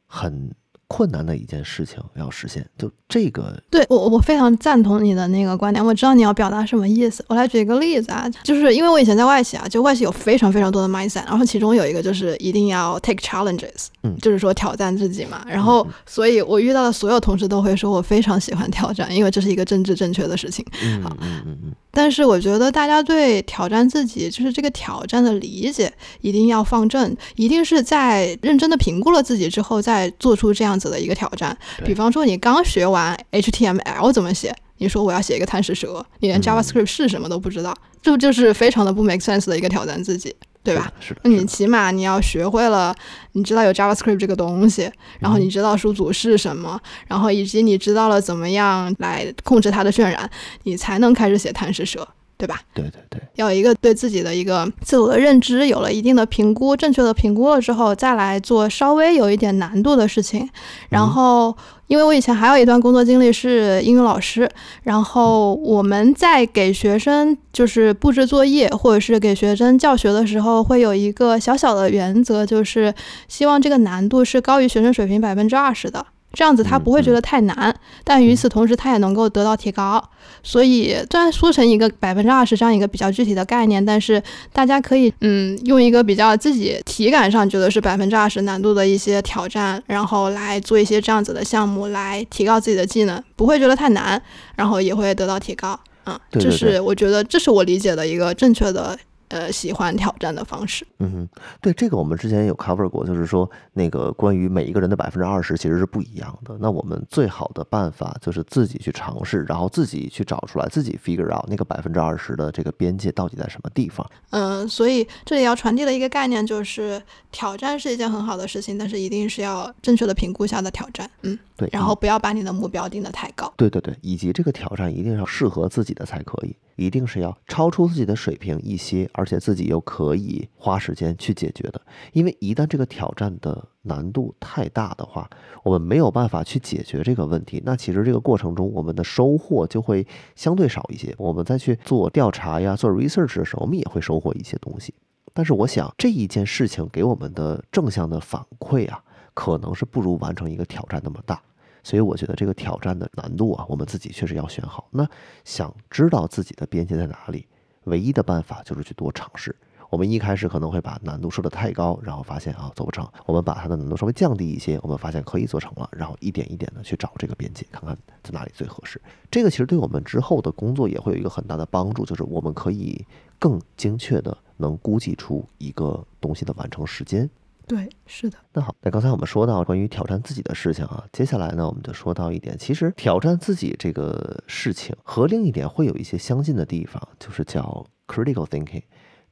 [0.07, 0.51] 很。
[0.93, 5.85] 困难的一件事情要实现，就这个，对我我非常赞同你的那个观点。
[5.85, 7.25] 我知道你要表达什么意思。
[7.29, 15.45] 我来举一个例子啊，就是因为我以前在外企啊，就外企有非常非常多的 mindset，然后其中有一个就是一定要 take challenges，嗯，就是说挑战自己嘛。
[15.47, 20.67] 然后，所以我遇到的所有同事都会说我非常喜欢挑战，因为这是一个政治正确的事情。
[20.83, 21.73] 嗯嗯嗯嗯。
[21.91, 31.57] 但是我觉得大家对挑战自己，就是这个挑战的理解，一定要放正，一定是在认真的评估了自己之后，再做出这样子的一个挑战。
[31.85, 40.93] 比方说，你刚学完 HTML 怎么写，你说我要写一个贪食蛇，你连 JavaScript 是什么都不知道，这不就是非常的不 make sense 的一个挑战自己，对吧？
[41.01, 41.21] 是的。
[41.25, 42.95] 那你起码你要学会了，
[43.33, 50.31] 你知道有 JavaScript 这个东西，然后你知道数组是什么，然后以及你知道了怎么样来控制它的渲染，
[50.65, 52.07] 你才能开始写贪吃蛇。
[52.41, 52.59] 对吧？
[52.73, 60.49] 对对对，要有一个对自己的一个自我的认知，有了一定的评估，正确的评估了之后，再来做稍微有一点难度的事情。
[60.89, 61.55] 然后，
[61.87, 64.49] 因为我以前还有一段工作经历是英语老师，
[64.85, 72.95] 然后我们在给学生就是布置作业或者是给学生教学的时候，会有一个小小的原则，就是
[73.29, 76.07] 希望这个难度是高于学生水平百分之二十的。
[76.33, 80.03] 这样子他不会觉得太难，但与此同时他也能够得到提高。
[80.43, 94.21] 所以虽然说成一个百分之二十这样一个比较具体的概念，但是大家可以嗯用一个比较自己体感上觉得是百分之二十难度的一些挑战，然后来做一些这样子的项目来提高自己的技能，不会觉得太难，
[94.57, 95.79] 然后也会得到提高。
[96.07, 98.99] 嗯，这是我觉得这是我理解的一个正确的。
[99.31, 100.87] 呃，喜欢挑战的方式。
[100.99, 106.57] 嗯哼，对这个我们之前有 cover 过，就是说那个关于每一个人的百分之二十其实是不一样的。
[106.61, 114.05] 那我们最好的办法就是自己去尝试，然后自己去找出来，自己 figure out 那个百分之二十的这个边界到底在什么地方。
[114.31, 121.09] 嗯，所以这里要传递的一个概念就是，挑战是一件很好的事情，但是一定是要正确的评估下的挑战。
[121.23, 121.69] 嗯，对。
[121.73, 123.53] 然后不要把你的目标定得太高。
[123.57, 126.57] 对对对，以及这个挑战一定要适合自己的才可以。
[126.77, 131.79] 一定是要超出自己的水平一些，而且自己又可以花时间去解决的。
[132.15, 135.29] 因为一旦这个挑战的难度太大的话，
[135.63, 137.63] 我们没有办法去解决这个问题。
[137.67, 141.15] 那其实这个过程中，我们的收获就会相对少一些。
[141.19, 144.95] 我们再去做调查呀、做 research 的时候，我们也会收获一些东西。
[145.35, 151.43] 但是我想这一件事情给我们的正向的反馈啊，可能是不如完成一个挑战那么大。
[151.83, 154.89] 所以我觉得这个挑战的难度啊，我们自己确实要选好。
[154.91, 155.09] 那
[155.45, 157.47] 想知道自己的边界在哪里，
[157.85, 159.55] 唯一的办法就是去多尝试。
[159.89, 163.05] 我们一开始可能会把难度设得太高，然后发现啊做不成。
[163.27, 169.03] 我们把它的难度稍微降低一些，我们发现可以做成了，然后一点一点的去找这个边界，看看在哪里最合适。
[169.33, 173.05] 这个其实对我们之后的工作也会有一个很大的帮助，就是我们可以
[173.37, 177.29] 更精确的能估计出一个东西的完成时间。
[177.71, 178.37] 对，是的。
[178.53, 188.83] 那好，那刚才我们说到关于挑战自己的事情啊，接下来呢，我们就说到一点，其实挑战自己这个事情和另一点会有一些相近的地方，就是叫 critical thinking，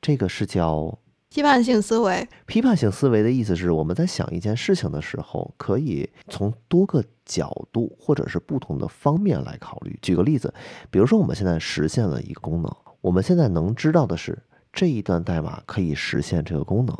[0.00, 0.96] 这个是叫
[1.30, 2.28] 批判性思维。
[2.46, 9.98] 批判性思维的意思是，我们在想一件事情的时候，可以从多个角度或者是不同的方面来考虑。
[10.00, 10.54] 举个例子，
[10.92, 14.38] 比如说我们现在实现了一个功能，我们现在能知道的是
[14.72, 16.96] 这一段代码可以实现这个功能。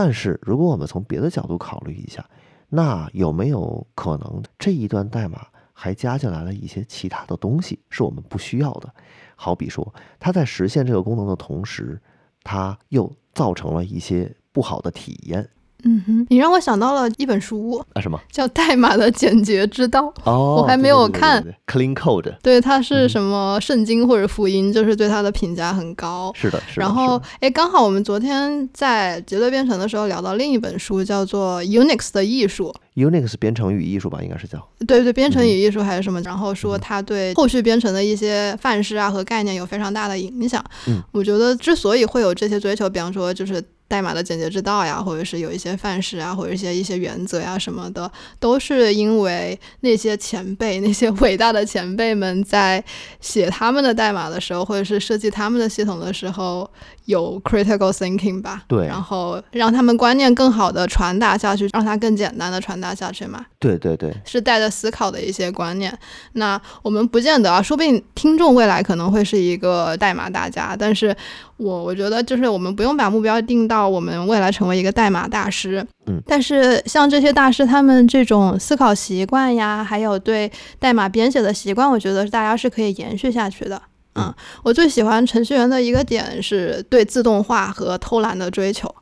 [0.00, 2.24] 但是，如果我们从别的角度考虑一下，
[2.68, 8.94] 那有没有可能这一段代码还加进来了一些其他的东西，是我们不需要的？
[9.34, 12.00] 好比说，它在实现这个功能的同时，
[12.44, 15.48] 它又造成了一些不好的体验。
[15.84, 20.02] 嗯哼，你让我想到了一本书啊，什么叫《代码的简洁之道》？
[20.24, 21.40] 哦，我还没有看
[21.72, 22.22] 《Clean Code》。
[22.42, 26.32] 对，它是什么圣经或者福音，就是对它的评价很高。
[26.34, 26.82] 是的，是的。
[26.82, 32.74] 然后，哎，刚好我们昨天在结对编程的时候聊到另一本书，叫做《Unix 的艺术》。
[32.98, 34.58] Unix 编程与艺术吧，应该是叫。
[34.84, 36.20] 对对，编程与艺术还是什么？
[36.22, 40.64] 然后说它对后续编程的一些范式啊和概念有非常大的影响。
[40.88, 43.62] 嗯，我觉得之所以会有这些追求，比方说就是。
[43.88, 52.84] 代码的简洁之道呀，或者是有一些范式啊，或者一些一些原则呀什么的，都是因为那些前辈、 那些伟大的前辈们在
[53.20, 56.70] 写他们的代码的时候，或者是设计他们的系统的时候，
[57.06, 58.62] 有 critical thinking 吧？
[58.68, 63.46] 对，然后让他们观念更好的传达下去，让它更简单的传达下去嘛。
[63.60, 65.92] 对对对，是带着思考的一些观念。
[66.34, 71.14] 那我们不见得啊，说不定听众未来可能会是一个代码大家，但是
[71.56, 75.84] 我我觉得就是我们不用把目标定到我们未来成为一个代码大师。
[76.06, 83.82] 嗯，但是像这些大师，他们这种思考习惯呀，还有对代码编写的习惯，我觉得大家是可以延续下去的。
[84.14, 88.94] 嗯，我最喜欢程序员的一个点是对自动化和偷懒的追求。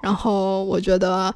[0.00, 1.34] 然后我觉得，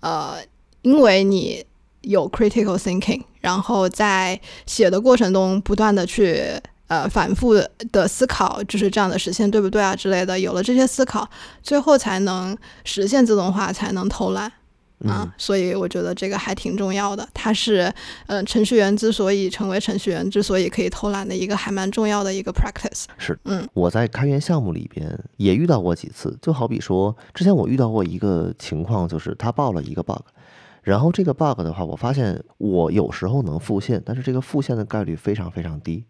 [0.00, 0.34] 呃，
[0.82, 1.64] 因为你。
[2.02, 6.42] 有 critical thinking，然后在写的过程中不断的去
[6.88, 7.54] 呃反复
[7.92, 10.38] 的思考，就是这样的实现对不对啊之类的。
[10.38, 11.28] 有了这些思考，
[11.62, 14.50] 最后才能实现自动化，才能偷懒
[15.06, 15.32] 啊。
[15.36, 17.28] 所以我觉得这个还挺重要的。
[17.34, 17.92] 它是
[18.26, 23.04] 呃程序员之所以成为程序员，之所以可以偷懒的一个还蛮重要的一个 practice。
[23.18, 30.22] 是，嗯，我在开源项目里边也遇到过几次，就好比说之前我遇到过一个情况，就是他报了一个 bug。
[30.82, 36.04] 然后这个 bug 的话，我发现我有时候能复现，但是这个复现的概率非常非常低。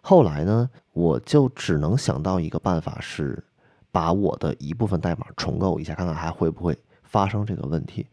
[0.00, 3.42] 后来呢，我就只能想到一个办法，是
[3.90, 8.06] 把我的一部分代码重构一下，看看还会不会发生这个问题。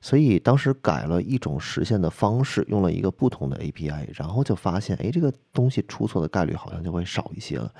[0.00, 7.72] 所以当时改了一种实现的方式，用了一个不同的 API，然后就发现，哎，这个东西出错的概率好像就会少一些了。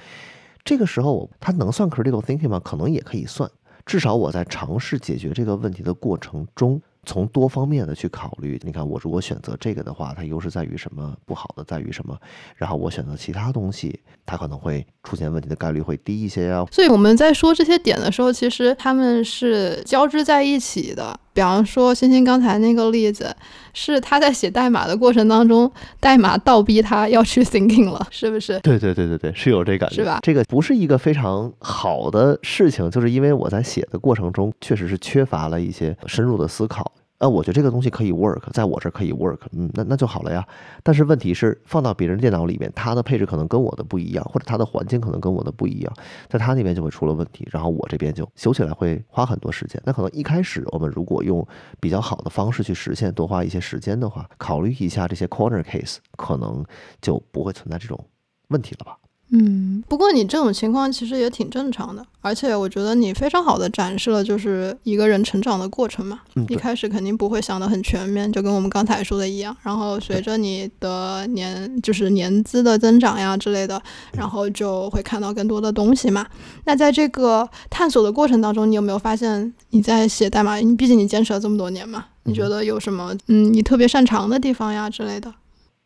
[0.65, 2.61] 这个时候，它能算 critical thinking 吗？
[2.63, 3.51] 可能也可以算，
[3.85, 6.81] 至少我在尝试解决这个问题的过程中。
[7.05, 11.17] 从多方面的去考虑，你看我如果选择这个的话，它优势在于什么？
[11.27, 12.17] 不好的在于什么？
[12.57, 16.65] 然后我选择其他东西，它可能会出现问题的概率会低一些呀。
[16.71, 21.19] 所以我们在说这些点的时候，其实他们是交织在一起的。
[21.35, 23.35] 比方说，欣欣刚才那个例子，
[23.73, 28.59] 是他在写代码的过程当中，代码倒逼他要去 thinking 了，是不是？
[28.61, 30.19] 对对对对对，是有这感觉，是吧？
[30.23, 36.93] 这个不是一个非常好的事情，就是因为我在写的过程中，确实是缺乏了一些深入的思考。
[37.23, 40.45] 呃，我觉得这个东西可以 work，在我这可以 work，嗯，那那就好了呀。
[40.83, 45.93] 但是问题是，放到别人电脑里面，它的配置可能跟我的不一样，或者它的环境可能跟我的不一样，
[46.29, 49.81] 在他那边就会出了问题，然后我这边就修起来会花很多时间。
[49.85, 51.47] 那可能一开始我们如果用
[51.79, 56.65] 比较好的方式去实现，多花一些时间的话，考虑一下这些 corner case，可能
[57.01, 58.05] 就不会存在这种
[58.49, 58.99] 问题了吧。
[59.35, 66.21] 嗯，不过你这种情况其实也挺正常的，而且我觉得你非常好的展示了就是一个人成长的过程嘛。
[66.51, 69.57] 一开始肯定不会想得很全面，就跟我们刚才说的一样。
[69.63, 76.27] 然后随着你的年就是年资的增长呀之类的，然后就会看到更多的东西嘛。
[76.65, 80.57] 那在这个探索的过程当中，你有没有发现你在写代码？
[80.57, 85.33] 你毕竟你坚持了这么多年嘛，你觉得有什么嗯你特别擅长的地方呀之类的？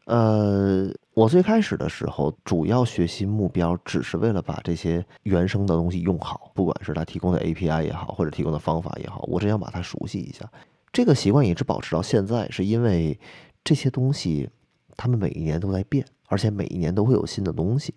[0.07, 0.91] 呃。
[1.17, 10.47] 我最开始的时候，主要学习目标只是为了把这些原生的东西用好，不管是他提供的 API 也好，或者提供的方法也好，我只想把它熟悉一下。
[10.93, 13.19] 这个习惯一直保持到现在，是因为
[13.65, 14.51] 这些东西
[14.95, 17.95] 他们每一年都在变，而且每一年都会有新的东西，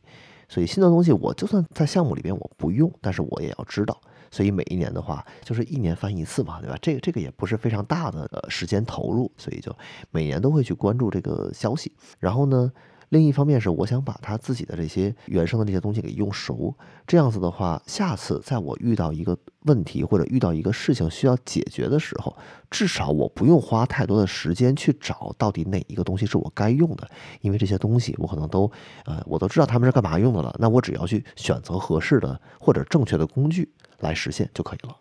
[0.47, 3.99] 所以新的东西我就算在项目里边我不用，但是我也要知道。
[4.31, 6.77] 所以每一年的话，就是一年翻一次嘛，对吧？
[6.81, 9.75] 这个这个也不是非常大的时间投入，所以就
[10.09, 12.71] 每年都会去关注这个消息，然后呢。
[13.09, 16.75] 另一方面是，我想把他自己的这些原生的这些东西给用熟，
[17.07, 22.35] 这样子的话，下次在我遇到一个问题或者遇到一个事情需要解决的时候，
[22.69, 27.09] 至少我不用花太多的时间去找到底哪一个东西是我该用的，
[27.41, 28.71] 因为这些东西我可能都，
[29.05, 34.95] 呃，我都知道他们是干嘛用的了，那我只要去选择合适的或者正确的工具来实现就可以了。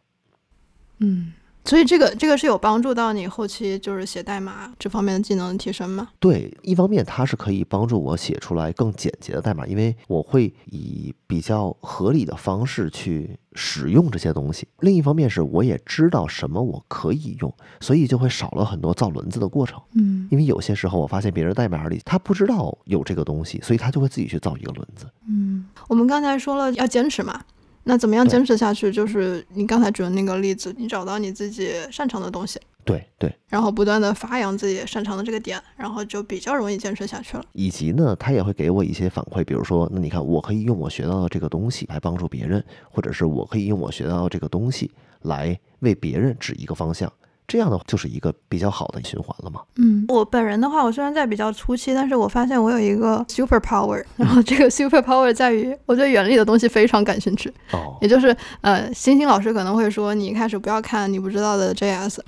[1.00, 1.32] 嗯。
[1.68, 6.08] 所以这个这个是有帮助到你后期就是写代码这方面的技能提升吗？
[6.18, 14.66] 对，一方面它是可以帮助我写出来更简洁的代码，因为我会以比较合理的方式去使用这些东西。
[14.80, 19.78] 另一方面是我也知道什么我可以用，所以就会少了很多造轮子的过程。
[19.94, 25.04] 嗯，因为有些时候我发现别人代码里他不知道有这个东西，所以他就会自己去造一个轮子。
[25.28, 27.42] 嗯，我们刚才说了要坚持嘛。
[27.88, 28.92] 那怎么样坚持下去？
[28.92, 37.42] 就是你刚才举的那个例子，你找到你自己擅长的东西，对对，然后不断的发扬自己擅长的这个点，然后就比较容易坚持下去了。
[37.54, 44.90] 以及呢，他也会给我一些反馈，比如说，那你看，我可以用我学到的这个东西来帮助别人，或者是我可以用我学到的这个东西
[45.22, 47.10] 来为别人指一个方向。
[47.48, 49.62] 这样的就是一个比较好的循环了嘛。
[49.76, 57.52] 嗯，我本人的话，我虽然在比较初期，但是我发现我有一个 super power， 然后这个 super power 在于我对原理的东西非常感兴趣。
[57.72, 62.18] 哦，也就是呃，星星老师可能会说你一开始不要看你不知道的 JS，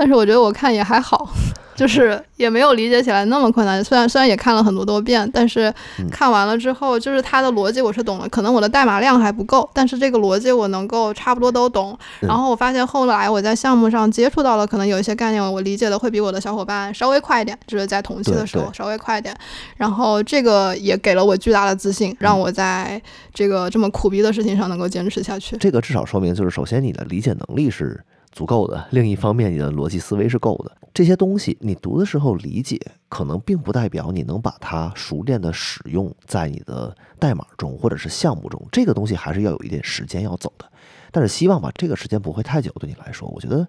[0.00, 1.28] 但是我觉得我看也还好。
[1.76, 3.82] 就是也没有理解起来那么困难。
[3.82, 11.98] 虽然虽然也看了很多多遍，但是嗯看完了之后，就是它的逻辑我是懂了，可能我的代码量还不够，但是这个逻辑我能够差不多都懂。
[12.20, 19.34] 嗯然后我发现后来我在项目上接触到了，可能有一些概念我理解的会比我的小伙伴稍微快一点，就是在同期的时候稍微快一点。
[19.78, 23.00] 然后这个也给了我巨大的自信，让嗯我在
[23.32, 25.56] 这个这么苦逼的事情上能够坚持下去。
[25.56, 27.98] 这个至少说明，就是首先你的理解能力是
[28.32, 30.76] 足够的，另一方面你的逻辑思维是够的。
[30.92, 38.60] 这些东西你读的时候理解，可能并不代表你能把它熟练的使用在你的代码中或者是项目中。
[38.72, 40.64] 这个东西还是要有一点时间要走的。
[41.12, 43.66] 但是希望吧，这个时间不会太久，对你来说，我觉得。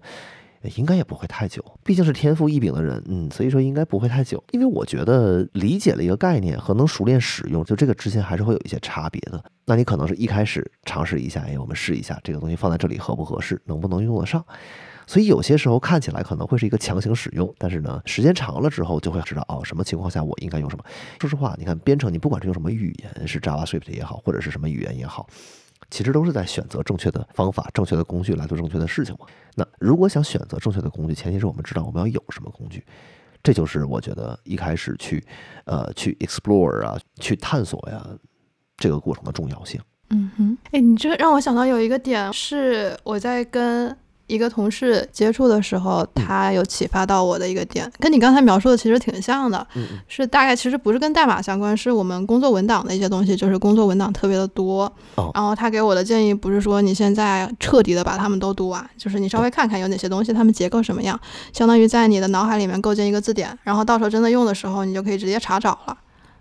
[0.76, 4.42] 应该也不会太久，毕竟是天赋异禀的人，嗯，所以说应该不会太久。
[4.52, 9.42] 因为我觉得理解了一个概念和能熟练使用，就这个之间还是会有一些差别的。
[9.64, 14.44] 那你可能是一开始尝试一下，哎，我们试一下这个东西放在这里合不合适，能不能用得上。
[15.04, 20.84] 所以有些时候看起来可能会是一个强行使用，但是呢，时间长了之后就会知道哦，什么情况下我应该用什么。
[21.20, 25.28] 说实话，你看编程，你不管是用什么语言，是 JavaScript 也好，或者是什么语言也好，
[25.92, 29.26] 其实都是在选择正确的方法、正确的工具来做正确的事情嘛。
[29.54, 32.82] 那如果想选择正确的工具，前提是我们知道我们要有什么工具。
[33.42, 35.22] 这就是我觉得一开始去，
[35.66, 38.06] 呃，去 explore 啊，去探索呀，
[38.78, 39.78] 这个过程的重要性。
[40.08, 43.94] 嗯哼，哎，你这让我想到有一个点是我在跟
[44.32, 49.66] 一个同事接触的时候，他有启发到我的一个点，跟你刚才描述的其实挺像的，
[50.08, 54.90] 是大概其实不是跟代码相关，是我们工作文档的一些东西，就是工作文档特别的多。
[55.16, 61.18] 哦然后他给我的建议不是说你现在彻底的把它们都读完，就是你稍微看看有哪些东西，它们结构什么样，
[61.52, 65.96] 相当于在你的脑海里面构建一个字典，然后到时候真的用的时候，你就可以直接查找了。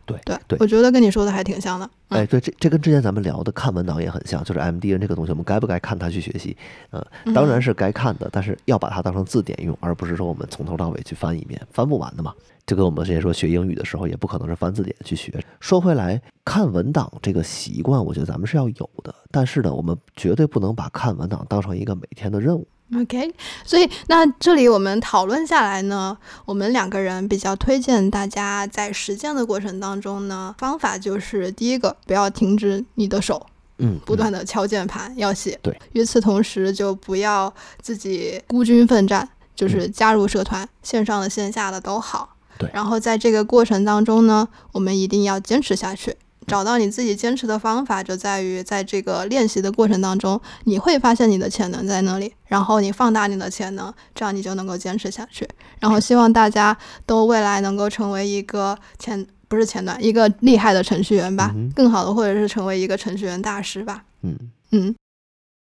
[0.06, 1.86] 对对对我觉得跟你说的还挺像的。
[1.86, 6.58] 嗯哎，对，这这跟之前咱们聊的看文档也很像，就是 MDN 这个东西，我们该不该看它去学习？
[6.90, 12.34] 呃，当然是该看的，但是要把它当成字典用，而不是说我们从头到尾去翻一遍，翻不完的嘛。
[12.68, 15.34] 就跟我们之前说学英语的时候，也不可能是翻字典去学。
[15.60, 22.68] 说回来，看文档这个习惯，我觉得咱们是要有的，但是呢，我们绝对不能把看文档当成一个每天的任务。
[22.94, 23.34] OK，
[23.64, 35.58] 所以那这里我们讨论下来呢，我们两个人比较推荐大家在实践的过程当中呢，方法就是第一个，不要停止你的手，嗯，不断的敲键盘要写。
[35.62, 42.36] 对，与此同时就不要自己孤军奋战，就是加入社团，线上的线下的都好。
[42.58, 46.18] 对然后在这个过程当中呢，我们一定要坚持下去。
[46.48, 55.48] 找到你自己坚持的方法，就在于在这个练习的过程当中，你会发现你的潜能在那里，然后你放大你的潜能，这样你就能够坚持下去。
[55.80, 56.76] 然后希望大家
[57.06, 64.04] 都未来能够成为一个前不是前端一个厉害的程序员吧，嗯更好的或者是成为一个程序员大师吧。
[64.22, 64.38] 嗯，
[64.72, 64.96] 嗯，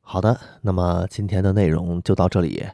[0.00, 2.64] 好的，那么今天的内容就到这里，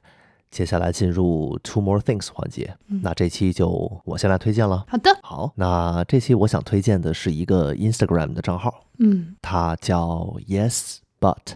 [0.51, 2.76] 接下来进入 Two More Things 环节。
[2.88, 4.84] 嗯那这期就我先来推荐了。
[4.88, 11.55] 好的，好，那这期我想推荐的是一个 Instagram 的账号，嗯它叫 Yes But，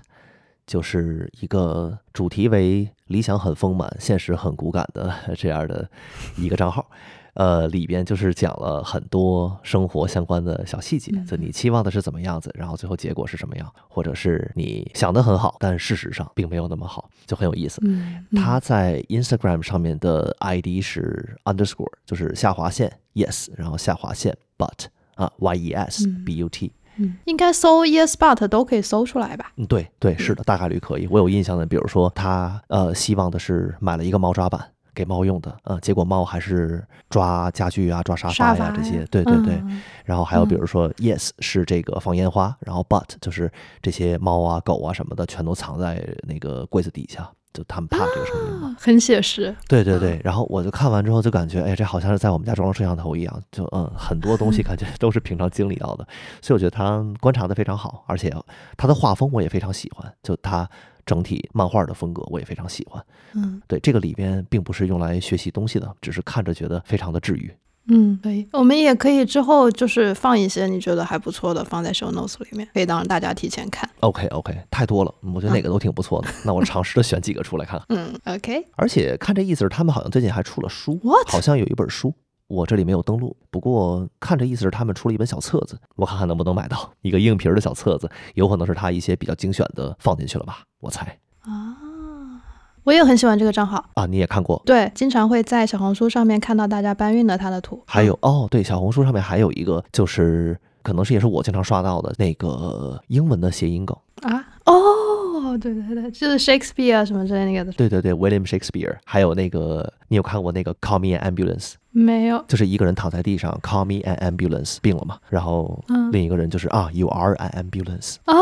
[0.66, 5.88] 就是一个主题为理想很丰满，现实很骨感的 这样的
[6.36, 6.90] 一个账号。
[7.34, 17.80] 呃，里边就是讲了很多生活相关的小细节，就你期望的是怎么样子，然后最后结果是什么样，或者是你想的很好，但事实上并没有那么好，就很有意思。
[17.84, 27.86] 嗯，他在 Instagram 上面的 ID 是 underscore，就是下划线 yes，然后下划线 but 啊 y e s 嗯 b u t，嗯，应该搜
[27.86, 29.52] Yes But 都可以搜出来吧？
[29.56, 31.06] 嗯，对对，是的，大概率可以。
[31.10, 34.60] 我有印象的，比如说他呃希望的是买了一个猫抓板
[34.94, 39.54] 给猫用的，嗯，结果猫还是抓家具啊、抓沙沙发发呀这些，对对对。
[39.54, 48.68] 嗯然后还有比嗯如说 yes 是这个放烟花，然后 but 就是这些猫啊、狗啊什么的全都藏在那个柜子底下，就他们怕这个声音嘛。
[48.68, 49.54] 啊很写实。
[49.68, 56.04] 对对对，然后我就看完之后就感觉，哎，这好像是在我们家装了摄像头一样，就嗯，很多东西感觉都是平常经历到的，
[56.42, 58.34] 所以我觉得他观察的非常好，而且
[58.76, 60.68] 他的画风我也非常喜欢，就他
[61.04, 63.04] 整体漫画的风格我也非常喜欢。
[63.34, 67.52] 嗯对，这个里边并不是用来学习东西的，只是看着觉得非常的治愈。
[67.88, 68.46] 嗯，可以。
[68.52, 73.88] 我们也可以之后就是放一些你觉得还不错的放在 show notes 里面，可以让大家提前看。
[73.98, 77.86] OK OK，太多了，我觉得哪个都挺不错的，那我尝试着选几个出来看看。
[77.98, 81.28] 嗯，OK，而且看这意思是他们好像最近还出了书 What？
[81.28, 82.14] 好像有一本书，
[82.46, 83.36] 我这里没有登录。
[83.50, 92.42] 不过看这意思是他们出了一本小册子，我看看能不能买到一个硬皮儿的小册子，有可能是他一些比较精选的放进去了吧，我猜啊，
[92.82, 93.84] 我也很喜欢这个账号。
[93.94, 94.60] 啊，你也看过。
[94.66, 97.80] 对，经常会在小红书上面看到大家搬运的他的图。
[97.86, 103.96] 还有哦，对，小红书上面还有一个，就是可能是也是我经常刷到的那个英文的谐音梗。
[104.22, 107.70] 啊，哦，哦，对对对，就是 Shakespeare 什么之类那个的。
[107.74, 111.74] 对对对，William Shakespeare，还有那个，你有看过那个 Call Me an Ambulance？
[111.92, 118.34] 没有，就是一个人躺在地上，Call Me an Ambulance，病了嘛，然后另一个人就是啊，You are an ambulance，哦，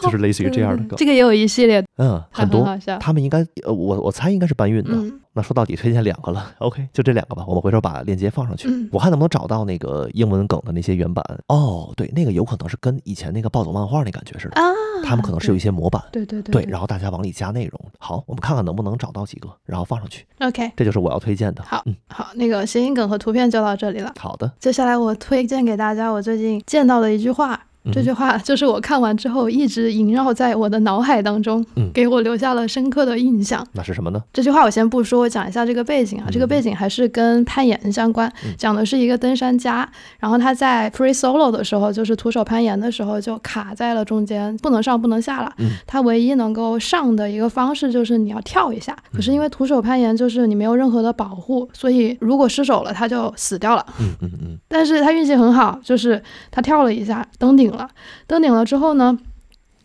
[0.00, 0.96] 就是类似于这样的歌。
[0.96, 2.64] 这个也有一系列，嗯，很多。
[3.00, 4.90] 他们应该，呃，我我猜应该是搬运的。
[5.34, 11.24] 那说到底推荐两个了，OK，就这两个吧，我们回头把链接放上去，我看能不能找到那个英文梗的那些原版。
[11.48, 14.70] 哦，对，那个有可能是跟以前那个暴走漫画那感觉似的啊，
[15.04, 17.80] 他们可能是有一些模板，对对对，然后大家往里加内容。
[17.98, 20.26] 好，我们看看能不能找到几个，然后放上去。
[20.40, 21.62] OK，这就是我要推荐的。
[21.64, 24.12] 好，嗯，好，那个谐音梗和图片就到这里了。
[24.18, 27.58] 好的，接下来我推荐给大家我最近见到的一句话。
[27.90, 33.66] 这句话就是我看完之后一直萦绕在我的脑海当中，给我留下了深刻的印象。
[33.72, 34.22] 那是什么呢？
[34.32, 36.28] 这句话我先不说，我讲一下这个背景啊。
[36.30, 39.88] 这个背景还是跟攀岩相关，讲的是一个登山家，
[40.20, 45.52] 然后他在 free solo 的时候，就是徒手攀岩的时候，就卡在了中间，不能上不能下了。
[45.84, 53.84] 他唯一能够上的一个方式就是你要跳一下，可是因为徒手攀岩就是你没有任何的保护，所以如果失手了他就死掉了。
[53.98, 54.58] 嗯嗯嗯。
[54.68, 56.22] 但是他运气很好，就是
[56.52, 57.71] 他跳了一下登顶。
[57.72, 57.88] 了，
[58.26, 59.18] 登顶了之后呢，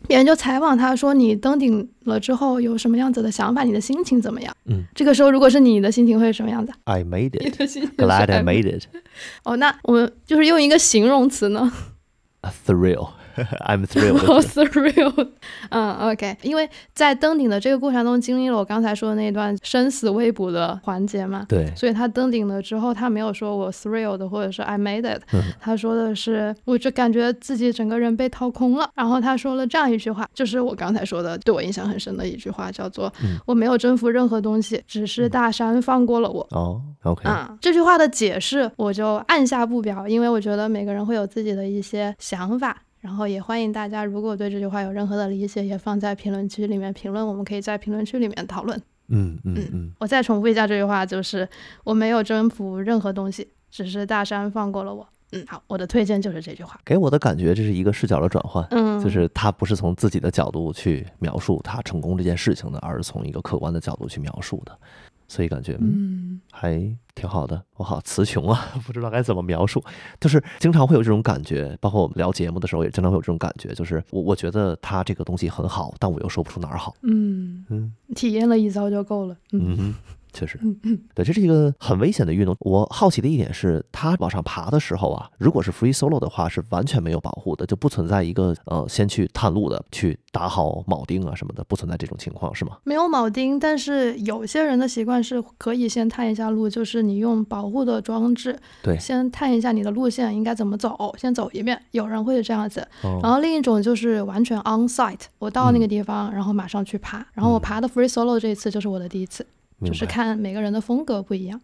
[0.08, 3.64] 别人就采访他说：“你登顶了之后有什么样子的想法？
[3.64, 7.56] 你的心情怎么样？”嗯，这个时候如果是你的心情会是什么样子？I made it.
[7.98, 8.86] Glad I made it.
[9.44, 11.72] 哦，那我们就是用一个形容词呢
[12.42, 13.10] ？A thrill.
[13.66, 14.20] I'm thrilled.
[14.48, 15.28] thrilled.
[15.70, 25.22] 嗯，OK，因为在登顶的这个过程中经历了我刚才说的那段生死未卜的环节嘛，对，所以他登顶了之后，他没有说我 thrilled 或者是 I made it，
[25.60, 28.90] 他说的是我就感觉自己整个人被掏空了。
[28.96, 33.12] 然后他说了这样一句话，就是我刚才说的，对我印象很深的一句话，叫做
[33.46, 36.48] 我没有征服任何东西，只是大山放过了我。
[36.52, 42.78] 哦，OK，啊，这句话的解释我就按下不表，因为我觉得每个人会有自己的一些想法。
[43.08, 48.78] 然后也欢迎大家，如果对这句话有任何的理解，也放在评论区里面评论，我们可以在评论区里面讨论。
[49.08, 49.92] 嗯嗯嗯。
[49.98, 51.48] 我再重复一下这句话，就是
[51.86, 55.08] 我没有征服任何东西，只是大山放过了我。
[55.32, 56.78] 嗯，好，我的推荐就是这句话。
[56.84, 58.68] 给我的感觉，这是一个视角的转换。
[58.72, 64.78] 嗯，就是他不是从自己的角度去描述他成功这件事情的，而是从一个客观的角度去描述的。
[65.28, 66.80] 所以感觉嗯还
[67.16, 69.84] 挺好的，我好词穷啊， 不知道该怎么描述，
[70.20, 76.96] 就是经常会有这种感觉，包括我们聊节目的时候也经常会有这种感觉，就是我我觉得他这个东西很好，但我又说不出哪儿好。
[77.04, 79.36] 嗯嗯，体验了一遭就够了。
[79.52, 79.94] 嗯。
[80.38, 80.60] 确实，
[81.16, 82.56] 对，这是一个很危险的运动。
[82.60, 92.78] 我好奇的一点是，他往上爬的时候啊，如果是 free solo 的话，是完全没有保护的，就不存在一个呃，先去探路的，去打好铆钉啊什么的，不存在这种情况，是吗？
[92.84, 101.82] 没有铆钉，但是有些人的习惯是可以先探一下路，就是你用保护的装置，对，先探一下你的路线应该怎么走，先走一遍。
[101.92, 102.88] 有人会这样子，
[103.24, 107.26] 然后另一种就是完全 on site，我到那个地方，然后马上去爬。
[107.34, 109.44] 然后我爬的 free solo 这一次就是我的第一次。
[109.82, 111.60] 就是看每个人的风格不一样。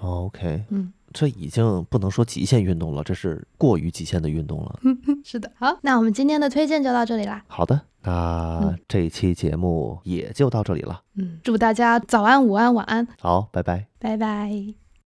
[0.00, 4.80] OK，嗯，这已经不能说极限运动了，这是过于极限的运动了。
[5.24, 7.44] 是的，好，那我们今天的推荐就到这里啦。
[7.46, 11.02] 好的，那这一期节目也就到这里了。
[11.14, 13.06] 嗯，祝大家早安、午安、晚安。
[13.20, 14.81] 好，拜拜，拜拜。